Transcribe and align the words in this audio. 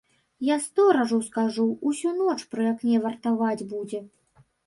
Я 0.45 0.55
сторажу 0.67 1.19
скажу, 1.25 1.65
усю 1.91 2.13
ноч 2.23 2.37
пры 2.55 2.63
акне 2.71 2.95
вартаваць 3.05 3.67
будзе. 3.75 3.99